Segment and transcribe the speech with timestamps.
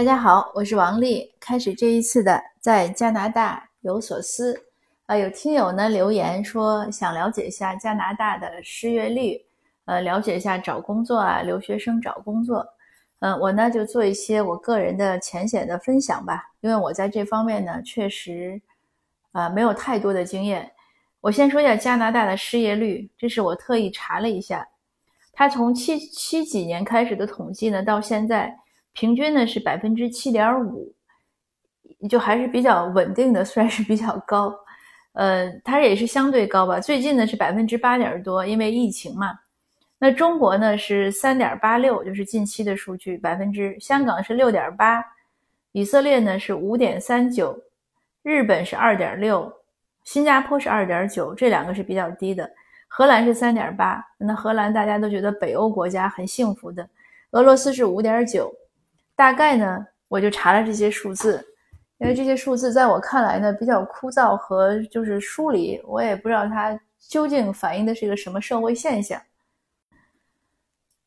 [0.00, 1.30] 大家好，我是王丽。
[1.38, 4.58] 开始这一次的在加拿大有所思
[5.04, 9.38] 啊，有听友呢留言说想了解一下加拿大的失业率，
[9.84, 12.66] 呃，了解一下找工作啊，留学生找工作。
[13.18, 18.58] 嗯，我呢就做一些我个人的浅显的分享吧，因为我在这方面呢确实
[19.32, 20.70] 啊没有太多的经验。
[21.20, 24.66] 我先说一下加拿大的失业率，这是我特意查了一下，
[25.30, 28.56] 它从七七几年开始的统计呢，到现在。
[28.92, 30.92] 平均呢是百分之七点五，
[32.08, 34.54] 就还是比较稳定的， 算是比较高。
[35.12, 36.78] 呃，它也是相对高吧。
[36.78, 39.38] 最近呢是百分之八点多，因为疫情嘛。
[39.98, 43.76] 那中国呢是三点八六，就是近期的数据，百分之。
[43.80, 45.04] 香港是六点八，
[45.72, 47.58] 以色列呢是五点三九，
[48.22, 49.52] 日本是二点六，
[50.04, 52.50] 新加坡是二点九，这两个是比较低的。
[52.88, 56.88] 荷兰是三点八，那荷兰大家都觉得北欧国家很幸福的。
[57.32, 58.52] 俄罗斯是五点九。
[59.20, 61.44] 大概呢，我就查了这些数字，
[61.98, 69.20] 因为这些数字在我看来呢比较枯燥和就是疏离，我也不知道它究竟反映的是一个什么社会现象。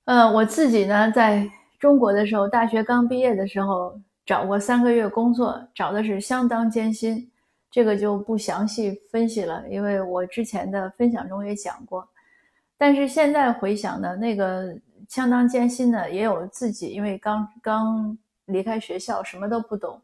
[0.06, 7.32] 呃，我自己呢在中国的时候，大学刚毕业的时候找过三个月工作，找的是相当艰辛，
[7.72, 12.08] 这个就不详细分析了，因为我之前的分享中也讲过。
[12.78, 14.78] 但是现在回想呢，那个。
[15.14, 20.02] 相当艰辛的，也有自己，因为刚刚离开学校，什么都不懂，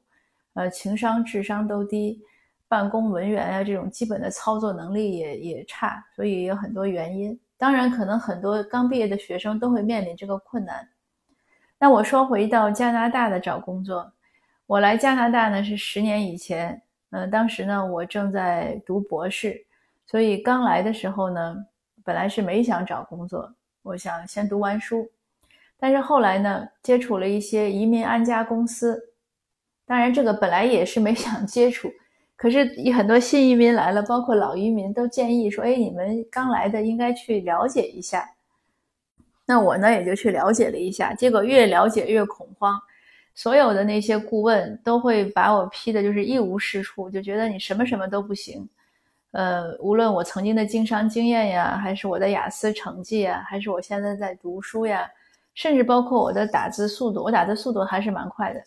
[0.53, 2.21] 呃，情商、智商都低，
[2.67, 7.39] 办公文员啊这种基本的操作能力也也差，所以有很多原因。
[7.57, 10.87] 当然，可能很多刚毕业的学生都会面临这个困难。
[11.79, 14.13] 那我说回到加拿大的找工作，
[14.67, 16.79] 我来加拿大呢是十年以前，
[17.09, 19.59] 嗯，当时呢我正在读博士，
[20.05, 21.55] 所以刚来的时候呢，
[22.03, 23.51] 本来是没想找工作。
[23.89, 25.09] 我想先读完书，
[25.79, 29.13] 但是后来呢，接触了一些移民安家公司。
[29.83, 31.91] 当然，这个本来也是没想接触，
[32.35, 32.63] 可是
[32.95, 38.29] 很多新移民来了，包括老移民都建议说：“哎，你们刚来的应该去了解一下。”
[39.47, 41.15] 那我呢，也就去了解了一下。
[41.15, 42.79] 结果越了解越恐慌，
[43.33, 48.69] 所有的那些顾问都会把我批的就是一无是处，就觉得你什么什么都不行。
[49.31, 55.07] 呃，无论我曾经的经商经验呀，还是我的雅思成绩呀，还是我现在在读书呀，
[55.53, 58.63] 甚至包括我的打字速度，我打字速度还是蛮快的。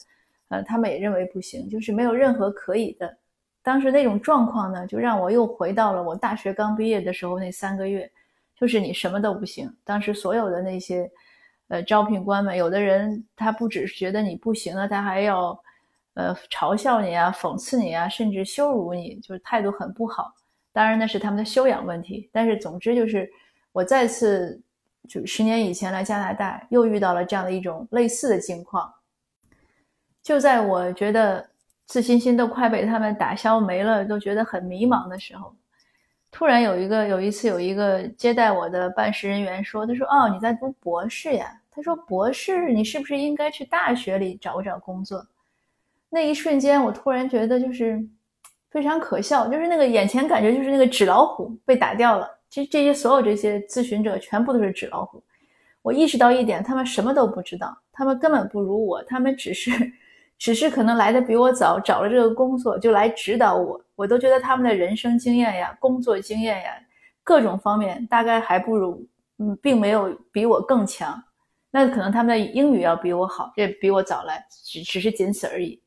[0.49, 3.17] 呃，他们也认为不行，就是没有任何可以的。
[3.62, 8.09] 当时那种状况呢，就让我又回到了我大学刚毕业的时候那三个月，
[8.55, 9.72] 就是你什么都不行。
[9.83, 11.11] 当时所有的那些
[11.69, 15.59] 呃招聘官们，有的人他不只是觉得你不行了，他还要
[16.15, 20.33] 呃嘲笑你啊，讽刺你啊，甚至羞辱你，就是态度很不好。
[20.72, 23.31] 当然那是他们的修养问题，但是总之就是
[23.72, 24.59] 我再次
[25.06, 28.91] 就十年以前来加拿大，又遇到了这样的一种类似的境况。
[30.22, 31.47] 就在我觉得
[31.84, 35.55] 自信心都快被他们打消没了，都觉得很迷茫的时候，
[36.31, 41.60] 突然有一个有一次有一个接待我的办事人员说：“他说哦你在读博士呀？
[41.71, 45.27] 他说博士你是不是应该去大学里找找工作？”
[46.09, 48.03] 那一瞬间我突然觉得就是。
[48.72, 52.27] 非常可笑，就是那个眼前感觉就是那个纸老虎被打掉了。
[52.49, 55.22] 其实这些所有这些咨询者全部都是纸老虎。
[55.83, 59.71] 我意识到一点，他们什么都不知道，他们根本不如我，他们只是，
[60.38, 63.78] 只是可能来的比我早，找了这个工作就来指导我。
[63.94, 66.71] 我都觉得他们的人生经验呀、工作经验呀，
[67.22, 69.06] 各种方面大概还不如，
[69.39, 71.22] 嗯，并没有比我更强。
[71.71, 75.78] 那可能他们的英语要比我好，这比我早来，只只是仅此而已。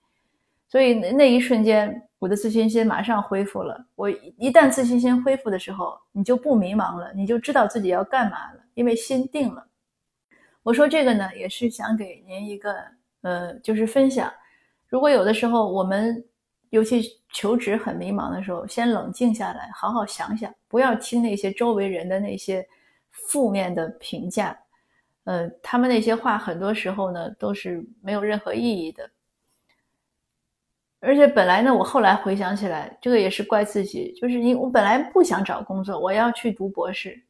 [0.68, 2.00] 所以那一瞬间。
[2.26, 3.86] 我的自信心马上恢复了。
[3.94, 9.64] 我一旦自信心恢复的时候，你就不迷茫了，你就知道自己要干嘛了，因为心定了。
[10.64, 12.76] 我说这个呢，也是想给您一个
[13.22, 14.34] 呃，就是分享。
[14.88, 16.26] 如果有的时候我们
[16.72, 22.68] 尤其求职很迷茫的时候，先冷静下来，好好想想，不要听那些周围人的那些
[23.12, 24.58] 负面的评价。
[25.26, 29.08] 呃，他们那些话很多时候呢，都是没有任何意义的。
[31.06, 37.22] 而且本来呢，我后来回想起来，这个也是怪自己，就是你我本来不想找工作，我要去读博士，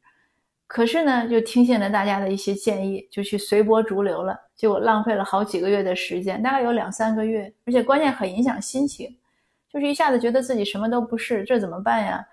[0.66, 9.14] 可是呢，就听信了大家的一些建议，就去随波逐流了，结果浪费了好几个月的时间，大概有两三个月，而且关键很影响心情，
[9.70, 12.26] 就是一下子觉得自己什么都不是，这怎么办呀？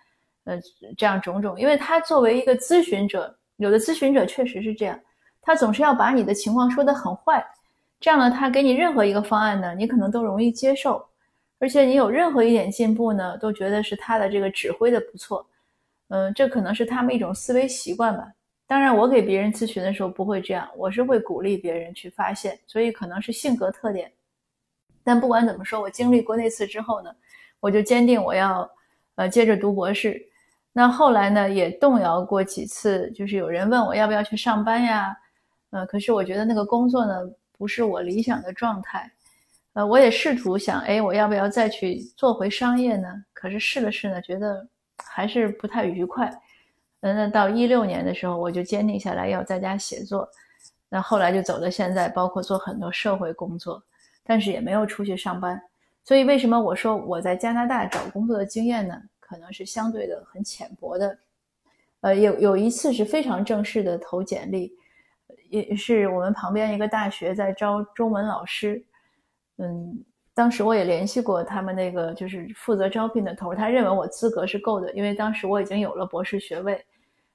[0.46, 0.58] 呃，
[0.98, 5.00] 这样种种，因为他作为一个咨询者，有的咨询者确实是这样，
[5.42, 7.46] 他总是要把你的情况说得很坏，
[8.00, 11.06] 这样呢，他给你任何一个方案呢，你可能都容易接受。
[11.64, 15.48] 而且你有任何一点进步呢，都觉得是他的这个指挥的不错，
[16.10, 18.30] 嗯，这可能是他们一种思维习惯吧。
[18.68, 24.12] 当然，我给别人咨询的时候不会这样，我是会鼓励别人去发现，所以可能是性格特点。
[25.06, 27.10] 但不管怎么说，我经历过那次之后呢，
[27.62, 28.70] 我就坚定我要
[29.16, 30.22] 呃接着读博士。
[30.74, 35.16] 那后来呢，也动摇过几次，就是有人问我要不要去上班呀，
[35.70, 37.22] 呃，可是我觉得那个工作呢
[37.58, 39.10] 不是我理想的状态，
[39.74, 43.08] 呃，我也试图想，哎，我要不要再去做回商业呢？
[43.34, 44.68] 可是试了试呢，觉得
[44.98, 46.30] 还是不太愉快。
[47.02, 50.30] 嗯，那到一六年的时候，我就坚定下来要在家写作。
[50.90, 53.84] 那后来就走到现在，包括做很多社会工作，
[54.24, 55.60] 但是也没有出去上班。
[56.06, 59.02] 所以为什么我说我在加拿大找工作的经验呢？
[59.20, 61.18] 可能是相对的很浅薄的，
[62.02, 64.72] 呃，有有一次是非常正式的投简历，
[65.50, 68.86] 也是我们旁边一个大学在招中文老师，
[69.58, 70.04] 嗯，
[70.34, 76.84] 当时我也联系过他们那个就是负责招聘的头，他认为我资格是够的，因为当时我已经有了博士学位，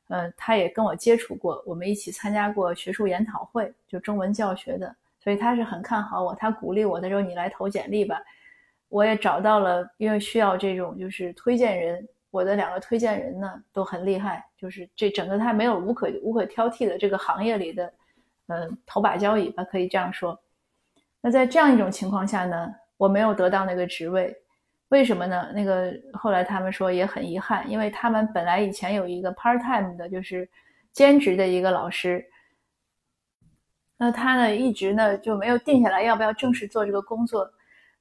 [0.09, 8.21] 呃，他也跟我接触过，我们一起参加过学术研讨会，就中文教学的，所以他是很看好我，他鼓励我的时候，你来投简历吧。
[8.88, 17.93] 我也找到了，因为需要这种就是推荐人，我的两个推荐人呢都很厉害，就是这整个他没有无可无可挑剔的这个行业里的，
[18.47, 20.38] 呃，头把交椅吧，可以这样说。
[21.20, 24.35] 那在这样一种情况下呢，我没有得到那个职位，
[24.88, 25.50] 为什么呢？
[25.55, 30.49] 那个后来他们说也很遗憾，因为他们本来以前有一个 part time 的，就是
[30.93, 32.25] 兼职的一个老师，
[33.97, 37.50] 那他呢一直呢就没有定下来要不要正式做这个工作。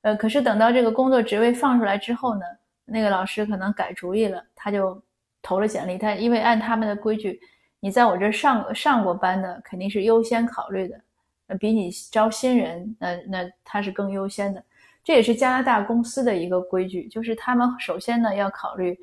[0.02, 2.42] 呃，可是等到这个工作职位放出来之后呢，
[2.86, 5.02] 那个老师可能改主意了，他就
[5.42, 5.98] 投了简历。
[5.98, 7.40] 他因为按他们的规矩，
[7.80, 11.02] 你在我这上上过班的肯定是优先考虑的，
[11.48, 14.64] 呃，比你招新人，那那他是更优先的。
[15.04, 18.98] 这也是加拿大公司的一个规矩，就是他们首先呢要考虑，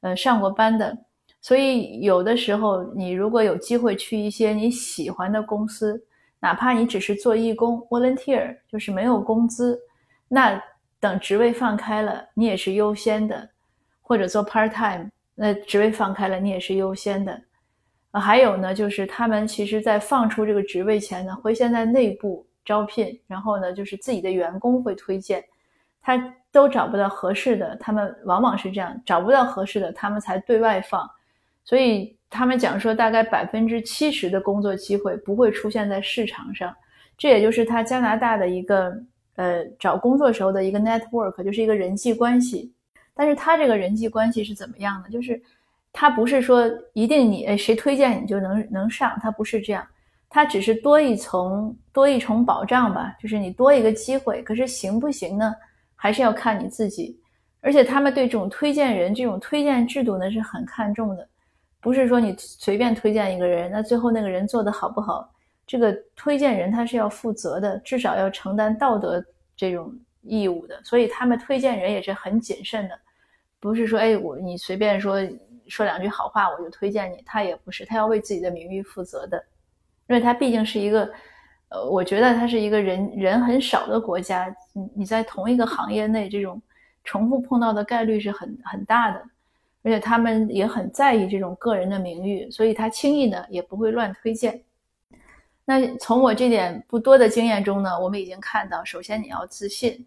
[0.00, 0.96] 呃，上过班的。
[1.40, 6.02] 所以有的时候你如果有机会去一些你喜欢的公司，
[6.40, 9.78] 哪怕你只是做义工 （volunteer），就是没有工资。
[10.26, 10.60] 那
[10.98, 13.48] 等职位放开了，你也是优先的，
[14.02, 17.40] 或者做 part time，那职位放开了，你也是优先的。
[18.14, 25.42] 啊，还有呢，就是他们其实在放出这个职位前呢，会先在内部招聘，然后呢，就是自己的员工会推荐，
[26.00, 31.10] 他都找不到合适的，他们往往是这样，找不到合适的，他们才对外放。
[31.64, 36.72] 所以他们讲说，大概百分之七十的工作机会不会出现在市场上，
[37.18, 38.96] 这也就是他加拿大的一个。
[39.36, 42.72] 呃，找工作时候的一个 network 就是一个人际关系，
[43.14, 45.10] 但是他这个人际关系是怎么样的？
[45.10, 45.42] 就是
[45.96, 49.86] 他不是说一定你谁推荐你就能能上，他不是这样，
[50.28, 54.42] 他只是多一层多一重保障吧，就是你多一个机会。
[54.42, 55.54] 可是行不行呢？
[55.94, 57.16] 还是要看你自己。
[57.60, 61.26] 而且他们对这种推荐人这种推荐制度呢是很看重的，
[61.80, 65.32] 不是说你随便推荐一个人，那最后那个人做的好不好？
[65.64, 69.24] 这个推荐人他是要负责的，至少要承担道德
[69.56, 72.98] 这种义务的，所以他们推荐人也是很谨慎的，
[73.60, 75.16] 不是说哎我你随便说
[75.68, 79.42] 说两句好话我就推荐你，他也不是，他要为自己的名誉负责的，
[80.08, 81.10] 因为他毕竟是一个，
[81.68, 86.60] 呃，我觉得他是一个人人很少的国家，你你在同一个行业内这种
[87.04, 89.22] 重复碰到的概率是很很大的，
[89.82, 94.62] 而且他们也很在意这种个人的名誉，所以他轻易呢也不会乱推荐。
[95.66, 100.06] 那从我这点不多的经验中呢，我们已经看到，首先你要自信，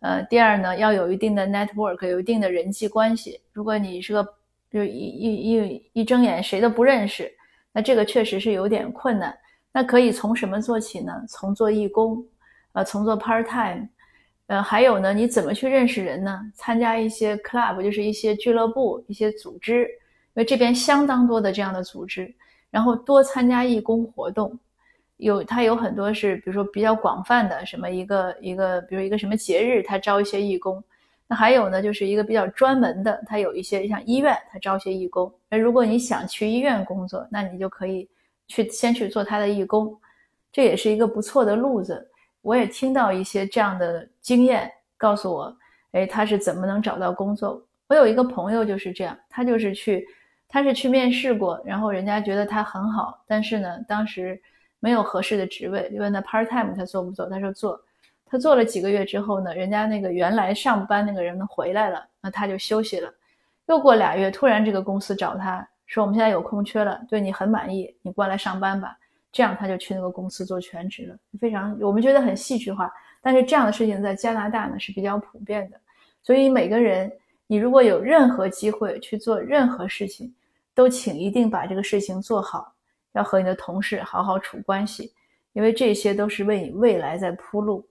[0.00, 3.40] 呃，第二呢，要有一定的 network，有一定的人际关系。
[3.52, 4.34] 如果你是个
[4.70, 7.30] 就一一一一睁眼谁都不认识，
[7.72, 9.36] 那这个确实是有点困难。
[9.72, 11.12] 那可以从什么做起呢？
[11.28, 12.24] 从做义工，
[12.72, 13.86] 呃，从做 part time，
[14.46, 16.40] 呃，还有呢，你怎么去认识人呢？
[16.54, 19.88] 参加一些 club，就是一些俱乐部、一些组织，因
[20.34, 22.34] 为这边相当多的这样的组织，
[22.70, 24.58] 然后多参加义工活动。
[25.18, 30.82] 有，它有很多是，比如说比较广泛的，什么一个一个，比如一个什么节日，它招一些义工。
[31.28, 35.32] 那还有呢，就是一个比较专门的，它有一些像医院，它招些义工。
[35.48, 38.08] 那如果你想去医院工作，那你就可以
[38.48, 39.94] 去先去做他的义工，
[40.50, 42.10] 这也是一个不错的路子。
[42.40, 45.56] 我也听到一些这样的经验，告诉我，
[45.92, 47.62] 哎，他是怎么能找到工作？
[47.88, 50.06] 我有一个朋友就是这样，他就是去，
[50.48, 54.40] 他是去面试过，然后人家觉得他很好，但是呢，当时。
[54.80, 57.28] 没有合适的职位，就问他 part time 他做不做？
[57.28, 57.82] 他说做。
[58.30, 63.12] 他做了几个月之后呢，人家那个原来上班那个人回来了，那他就休息了。
[63.66, 68.96] 又过俩月，突然这个公司找他说：“我们现在有空缺了，对你很满意，你过来上班吧。”
[69.30, 71.16] 这样他就去那个公司做全职了。
[71.38, 75.78] 非常我们觉得很戏剧化，但是这样的事情在加拿大呢是比较普遍的。
[76.22, 77.12] 所以每个人，
[77.46, 80.34] 你如果有任何机会去做任何事情，
[80.74, 82.74] 都请一定把这个事情做好。
[83.12, 85.12] 要和你的同事好好处关系，
[85.52, 87.86] 因为这些都是为你未来在铺路。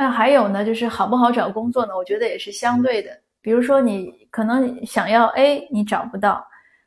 [0.00, 1.94] 那还有呢，就是好不好找工作呢？
[1.94, 3.10] 我觉得也是相对的。
[3.42, 6.42] 比如说你可能想要 A，你找不到，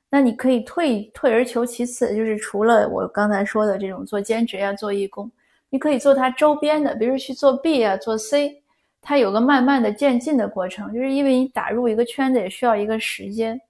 [0.09, 5.31] 那你可以退退而求其次，就是除了我刚才说的这种做兼职呀、做义工，
[5.69, 8.63] 你可以做它周边的，比如去做 B 啊、做 C，
[8.99, 13.61] 它有个慢慢的渐进的过程，就是因为你打入一个圈子也需要一个时间。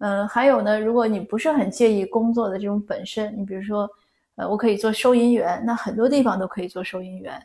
[0.00, 3.88] 嗯，还有呢，如果你不是很介意工作的这种本身，你比如说，
[4.36, 7.42] 呃，我可以做收银员，那很多地方都可以做收银员，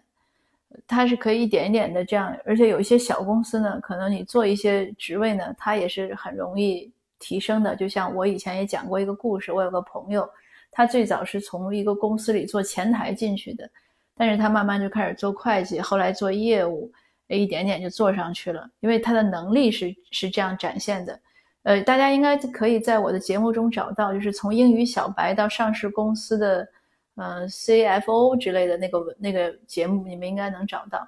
[0.88, 7.76] 它是可以一点一点的这样，而且有一些小公司呢，可能你做一些职位呢，它也是很容易提升的。
[7.76, 10.28] 就像我以前也讲过一个故事，我有个朋友，
[10.72, 13.70] 他最早是从一个公司里做前台进去的，
[14.16, 16.92] 但是他慢慢就开始做会计，后来做业务，
[17.28, 21.20] 一点点就做上去了，因为他的能力是是这样展现的。
[21.64, 26.68] 呃，大家应该可以在我的节目中找到，就是从英语小白到上市公司的，
[27.16, 31.08] 呃，CFO 之类的那个那个节目，你们应该能找到。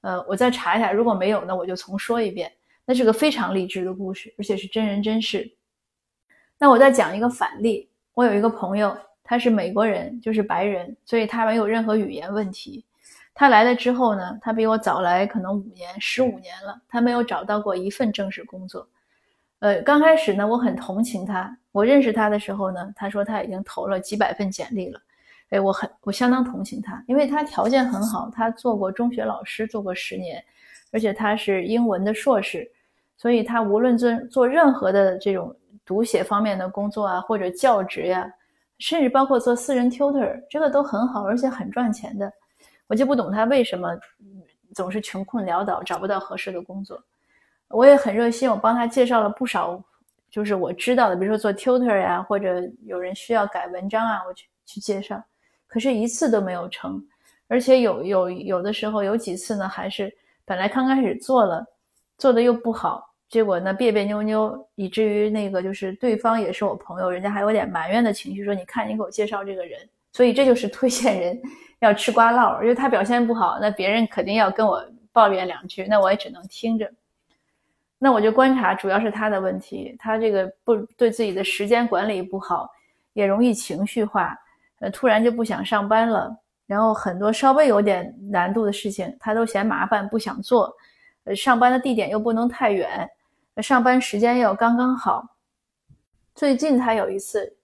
[0.00, 2.52] 呃，我再查一下，如果没有呢，我就重说一遍。
[2.86, 5.50] 那是个非常励志的故事，而且是真人真事。
[6.58, 12.84] 那我再讲一个反例，我有一个朋友，他是美国人，就是白人，所以他没有任何语言问题。
[13.32, 18.86] 他来了之后呢，他比我早来可能五年、十五年了，他没有找到过一份正式工作。
[19.60, 21.56] 呃，刚开始呢，我很同情他。
[21.72, 25.00] 我认识他的时候呢，他说他已经投了几百份简历了。
[25.54, 30.44] 哎，我很我相当同情他，因为他条件很好，他做过中学老师，做过十年，
[30.90, 32.68] 而且他是英文的硕士，
[33.16, 35.54] 所以他无论做做任何的这种
[35.86, 38.28] 读写方面的工作啊，或者教职呀，
[38.80, 42.32] 甚至包括做私人 tutor，这个都很好，而且很赚钱的。
[42.88, 43.96] 我就不懂他为什么
[44.74, 47.00] 总是穷困潦倒，找不到合适的工作。
[47.68, 49.80] 我也很热心，我帮他介绍了不少，
[50.30, 55.22] 就是我知道的，比如说做 tutor 呀，或者有人需要改文章啊，我去去介绍，
[55.74, 57.04] 可是一次都没有成，
[57.48, 60.08] 而且有有有的时候有几次呢，还是
[60.44, 61.66] 本来刚开始做了，
[62.16, 69.80] 做的又不好，结果呢别别扭扭，以至于那个就是对方也是我朋友，人家还有点埋怨的情绪，说你看你给我介绍这个人，
[70.12, 71.42] 所以这就是推荐人
[71.80, 74.80] 要吃瓜唠，因为他表现不好，那别人肯定要跟我
[75.12, 76.88] 抱怨两句，那我也只能听着。
[77.98, 82.70] 那我就观察，主要是他的问题，他这个不对自己的时间管理不好，
[83.12, 84.38] 也容易情绪化，
[84.80, 90.74] 呃，突然就不想上班了，然后很多稍微有点难度的事情，他都嫌麻烦不想做，
[91.24, 93.08] 呃，上班的地点又不能太远，
[93.62, 95.26] 上班时间又刚刚好。
[96.34, 97.56] 最近他有一次，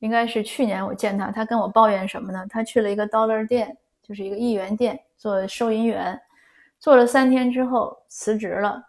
[0.00, 2.44] 应该是去年我见他，他跟我抱怨什么呢？
[2.50, 6.20] 他去了一个 dollar 店，就是一个一元店做收银员，
[6.80, 8.82] 做了三天之后辞职了。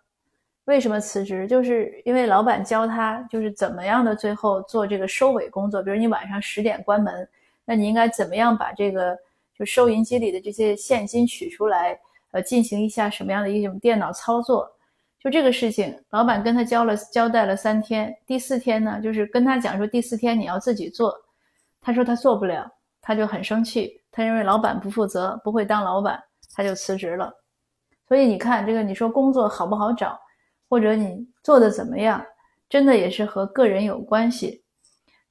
[0.66, 1.48] 为什么辞职？
[1.48, 5.82] 就是因为老板教他，就是怎么样的最后做这个收尾工作。
[5.82, 7.28] 比如你晚上十点关门，
[7.70, 9.16] 那你应该怎么样把这个
[9.56, 11.96] 就收银机里的这些现金取出来，
[12.32, 14.68] 呃，进行一下什么样的一种电脑操作？
[15.20, 21.16] 就这个事情，老板跟他交了交代了三天，第四天呢，就是跟他讲说第四天你要自己做，
[21.80, 22.68] 他说他做不了，
[23.04, 26.20] 他就很生气，他认为老板不负责，不会当老板，
[26.56, 27.32] 他就辞职了。
[28.08, 30.20] 所以你看这个，你说工作好不好找？
[30.68, 32.26] 或者你做的怎么样，
[32.68, 34.64] 真的也是和个人有关系。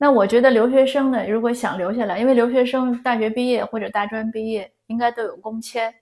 [0.01, 5.93] 那我觉得留学生呢，如果想留下来，因为留学生大学毕业或者大专毕业应该都有工签，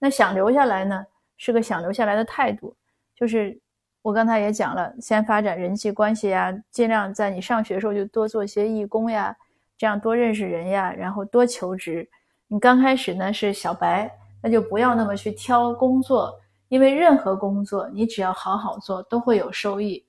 [0.00, 2.74] 那想留下来呢，是个想留下来的态度。
[3.14, 3.56] 就是
[4.02, 9.34] 我刚才也讲了，先发展人际关系呀，尽量在你上学的时候就多做些义工呀，
[9.78, 12.08] 这样多认识人呀，然后多求职。
[12.48, 14.10] 你刚开始呢是小白，
[14.42, 16.34] 那就不要那么去挑工作。
[16.68, 20.04] 因为任何工作，你只要好好做，都会有收益。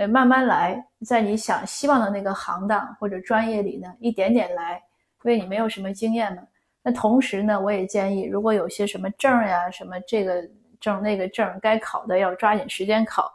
[0.00, 4.82] 呃，慢慢来，在你想希望的那个行当或者专业里呢，一点点来。
[5.22, 6.42] 因为你没有什么经验嘛。
[6.82, 10.42] 那同时呢，我也建议，如果有些什么证呀，什么这个
[10.80, 13.30] 证那个证该考的，要抓紧时间考。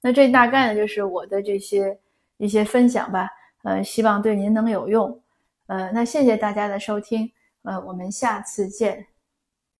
[0.00, 1.98] 那这大概呢，就是我的这些
[2.36, 3.28] 一些分享吧。
[3.64, 5.20] 呃，希望对您能有用。
[5.66, 7.28] 呃，那谢谢大家的收听。
[7.62, 9.13] 呃，我们下次见。